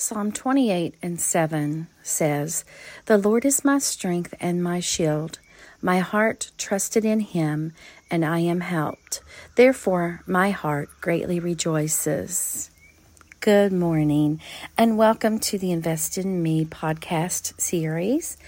[0.00, 2.64] Psalm 28 and 7 says,
[3.04, 5.38] The Lord is my strength and my shield.
[5.82, 7.74] My heart trusted in him,
[8.10, 9.20] and I am helped.
[9.56, 12.70] Therefore, my heart greatly rejoices.
[13.40, 14.40] Good morning,
[14.78, 18.38] and welcome to the Invest in Me podcast series.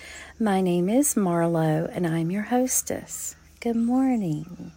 [0.40, 3.36] My name is Marlo, and I'm your hostess.
[3.60, 4.72] Good morning.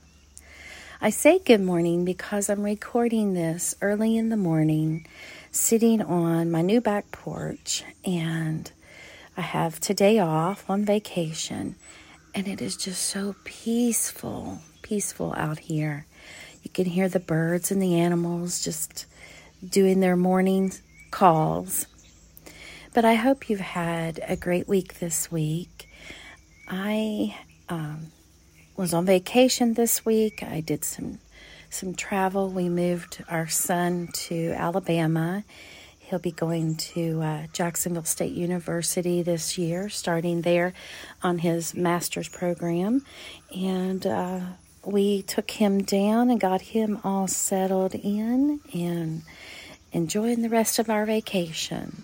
[1.02, 5.06] I say good morning because I'm recording this early in the morning
[5.56, 8.70] sitting on my new back porch and
[9.38, 11.76] I have today off on vacation
[12.36, 16.06] and it is just so peaceful, peaceful out here.
[16.62, 19.06] You can hear the birds and the animals just
[19.66, 20.74] doing their morning
[21.10, 21.88] calls.
[22.94, 25.88] But I hope you've had a great week this week.
[26.68, 27.38] I
[27.70, 28.08] um,
[28.76, 30.44] was on vacation this week.
[30.44, 31.20] I did some
[31.76, 32.50] some travel.
[32.50, 35.44] We moved our son to Alabama.
[36.00, 40.74] He'll be going to uh, Jacksonville State University this year, starting there
[41.22, 43.04] on his master's program.
[43.54, 44.40] And uh,
[44.86, 49.24] we took him down and got him all settled in and
[49.92, 52.04] enjoying the rest of our vacation.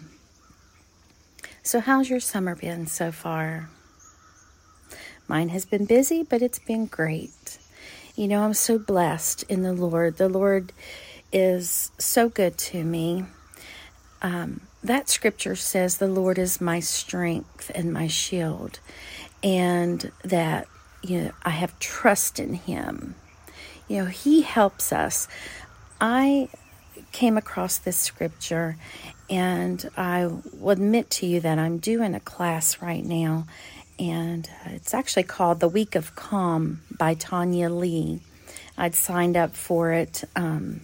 [1.64, 3.70] So, how's your summer been so far?
[5.28, 7.60] Mine has been busy, but it's been great.
[8.16, 10.18] You know, I'm so blessed in the Lord.
[10.18, 10.74] The Lord
[11.32, 13.24] is so good to me.
[14.22, 18.80] Um, that scripture says, The Lord is my strength and my shield,
[19.42, 20.68] and that,
[21.02, 23.16] you know, I have trust in Him.
[23.88, 25.28] You know, He helps us.
[26.02, 26.50] I
[27.14, 28.76] came across this scripture,
[29.30, 33.46] and I will admit to you that I'm doing a class right now,
[34.02, 38.20] and it's actually called The Week of Calm by Tanya Lee.
[38.76, 40.82] I'd signed up for it um,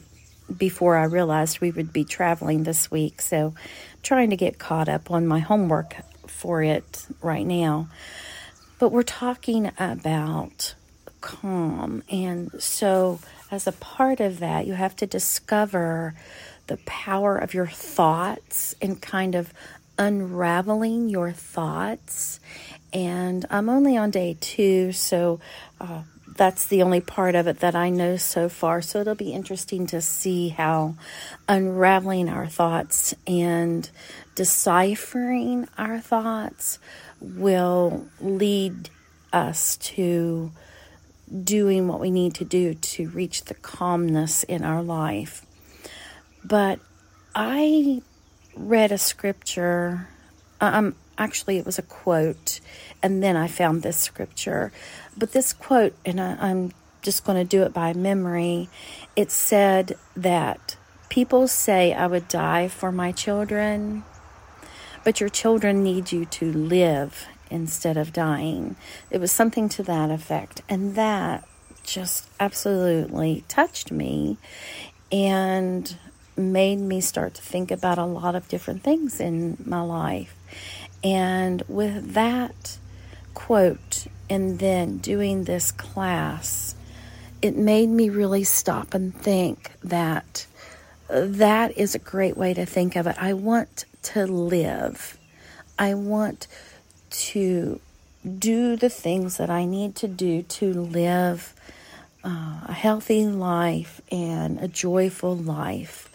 [0.55, 3.55] before I realized we would be traveling this week, so
[4.03, 5.95] trying to get caught up on my homework
[6.27, 7.89] for it right now.
[8.77, 10.75] But we're talking about
[11.19, 13.19] calm, and so
[13.49, 16.13] as a part of that, you have to discover
[16.67, 19.51] the power of your thoughts and kind of
[19.97, 22.39] unraveling your thoughts
[22.97, 25.39] and I'm only on day two, so
[25.79, 26.01] uh,
[26.35, 28.81] that's the only part of it that I know so far.
[28.81, 30.95] So it'll be interesting to see how
[31.47, 33.87] unraveling our thoughts and
[34.33, 36.79] deciphering our thoughts
[37.21, 38.89] will lead
[39.31, 40.51] us to
[41.43, 45.45] doing what we need to do to reach the calmness in our life.
[46.43, 46.79] But
[47.35, 48.01] I
[48.55, 50.07] read a scripture.
[50.59, 52.59] Um, actually, it was a quote,
[53.01, 54.71] and then I found this scripture.
[55.17, 58.69] But this quote, and I, I'm just going to do it by memory,
[59.15, 60.77] it said that
[61.09, 64.03] people say, I would die for my children,
[65.03, 68.75] but your children need you to live instead of dying.
[69.09, 70.61] It was something to that effect.
[70.67, 71.47] And that
[71.83, 74.37] just absolutely touched me
[75.11, 75.97] and
[76.37, 80.35] made me start to think about a lot of different things in my life.
[81.03, 82.77] And with that
[83.33, 86.75] quote, and then doing this class,
[87.41, 90.47] it made me really stop and think that
[91.09, 93.15] that is a great way to think of it.
[93.19, 95.17] I want to live.
[95.79, 96.47] I want
[97.09, 97.79] to
[98.37, 101.53] do the things that I need to do to live
[102.23, 106.09] uh, a healthy life and a joyful life.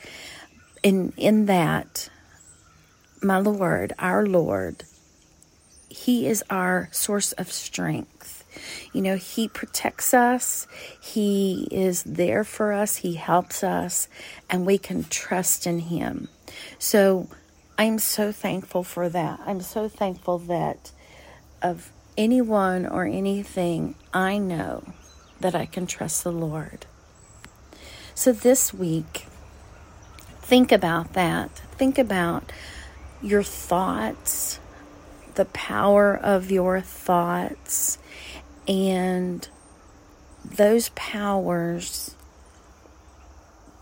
[0.85, 2.09] And in that,
[3.23, 4.85] my Lord, our Lord,
[5.89, 8.45] He is our source of strength.
[8.93, 10.67] You know, He protects us,
[11.01, 14.09] He is there for us, He helps us,
[14.51, 16.29] and we can trust in Him.
[16.79, 17.29] So
[17.79, 19.41] I'm so thankful for that.
[19.47, 20.91] I'm so thankful that
[21.63, 24.85] of anyone or anything, I know
[25.43, 26.87] that I can trust the Lord.
[28.15, 29.27] So this week,
[30.41, 31.51] think about that.
[31.77, 32.51] Think about
[33.23, 34.61] your thoughts,
[35.35, 37.99] the power of your thoughts,
[38.67, 39.49] and
[40.45, 42.15] those powers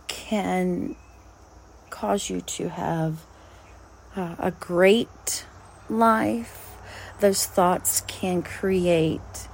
[0.07, 0.95] can
[1.89, 3.25] cause you to have
[4.15, 5.45] uh, a great
[5.89, 6.77] life.
[7.19, 9.47] Those thoughts can create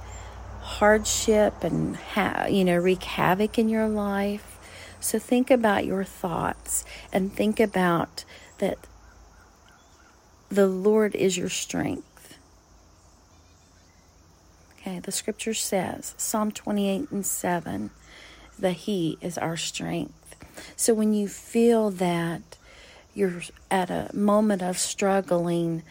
[0.78, 4.58] hardship and ha- you know wreak havoc in your life.
[5.00, 8.24] So think about your thoughts and think about
[8.58, 8.78] that
[10.48, 12.38] the Lord is your strength.
[14.80, 17.90] Okay, the scripture says, Psalm 28 and 7,
[18.58, 20.36] that He is our strength.
[20.76, 22.42] So when you feel that
[23.14, 25.82] you're at a moment of struggling,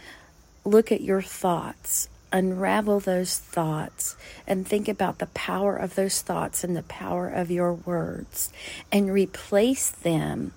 [0.63, 6.63] look at your thoughts, unravel those thoughts, and think about the power of those thoughts
[6.63, 8.51] and the power of your words,
[8.91, 10.53] and replace them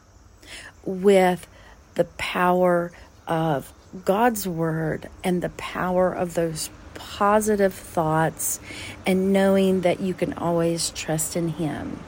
[0.85, 1.47] with
[1.95, 2.93] the power
[3.27, 3.73] of
[4.05, 8.61] God's word and the power of those positive thoughts
[9.07, 11.99] and knowing that you can always trust in Him.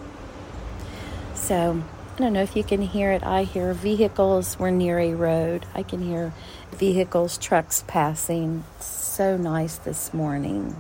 [1.35, 3.23] So, I don't know if you can hear it.
[3.23, 4.59] I hear vehicles.
[4.59, 5.65] We're near a road.
[5.75, 6.35] I can hear
[6.71, 8.65] vehicles, trucks passing.
[8.81, 10.77] So nice this morning.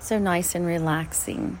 [0.00, 1.60] So nice and relaxing.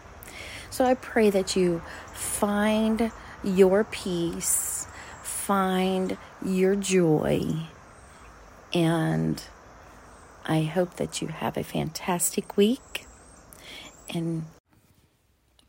[0.70, 1.82] So I pray that you
[2.14, 3.12] find
[3.44, 4.86] your peace,
[5.22, 7.66] find your joy,
[8.72, 9.42] and
[10.46, 13.06] I hope that you have a fantastic week.
[14.08, 14.46] And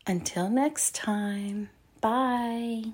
[0.06, 1.68] until next time.
[2.04, 2.84] Bye.